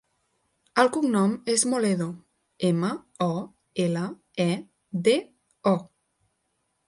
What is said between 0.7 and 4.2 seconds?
El cognom és Moledo: ema, o, ela,